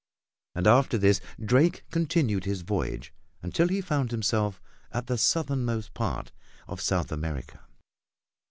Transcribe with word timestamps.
And 0.55 0.65
after 0.65 0.97
this 0.97 1.21
Drake 1.39 1.85
continued 1.91 2.45
his 2.45 2.61
voyage, 2.63 3.13
until 3.43 3.67
he 3.67 3.81
found 3.81 4.09
himself 4.09 4.59
at 4.91 5.05
the 5.05 5.15
southernmost 5.15 5.93
part 5.93 6.31
of 6.67 6.81
South 6.81 7.11
America. 7.11 7.59